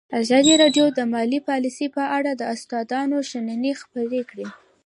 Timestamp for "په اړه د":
1.95-2.41